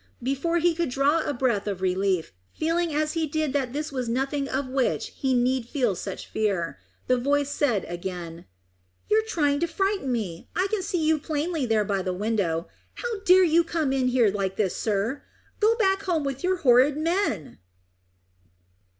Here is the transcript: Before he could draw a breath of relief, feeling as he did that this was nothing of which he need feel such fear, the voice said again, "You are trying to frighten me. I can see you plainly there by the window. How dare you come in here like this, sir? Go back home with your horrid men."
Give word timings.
Before 0.23 0.57
he 0.57 0.73
could 0.73 0.89
draw 0.89 1.19
a 1.21 1.31
breath 1.31 1.67
of 1.67 1.79
relief, 1.79 2.33
feeling 2.55 2.91
as 2.91 3.13
he 3.13 3.27
did 3.27 3.53
that 3.53 3.71
this 3.71 3.91
was 3.91 4.09
nothing 4.09 4.49
of 4.49 4.67
which 4.67 5.09
he 5.15 5.35
need 5.35 5.69
feel 5.69 5.93
such 5.93 6.25
fear, 6.25 6.79
the 7.05 7.17
voice 7.19 7.51
said 7.51 7.85
again, 7.87 8.45
"You 9.11 9.19
are 9.19 9.27
trying 9.27 9.59
to 9.59 9.67
frighten 9.67 10.11
me. 10.11 10.49
I 10.55 10.65
can 10.71 10.81
see 10.81 11.05
you 11.07 11.19
plainly 11.19 11.67
there 11.67 11.85
by 11.85 12.01
the 12.01 12.15
window. 12.15 12.67
How 12.95 13.19
dare 13.25 13.43
you 13.43 13.63
come 13.63 13.93
in 13.93 14.07
here 14.07 14.29
like 14.31 14.55
this, 14.55 14.75
sir? 14.75 15.21
Go 15.59 15.75
back 15.75 16.01
home 16.01 16.23
with 16.23 16.43
your 16.43 16.55
horrid 16.57 16.97
men." 16.97 17.59